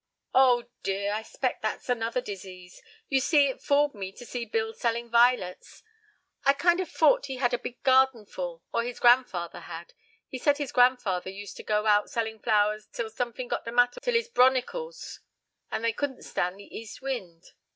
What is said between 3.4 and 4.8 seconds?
it fooled me to see Bill